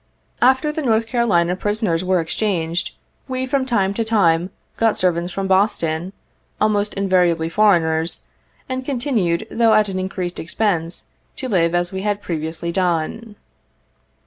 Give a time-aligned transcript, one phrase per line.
[0.41, 2.95] After the North Carolina prisoners were exchanged,
[3.27, 6.11] we from time to time, got servants from Boston,
[6.59, 8.23] almost invariably foreigners,
[8.67, 11.03] and continued, though at an increased expense,
[11.35, 13.35] to live as we had previously done.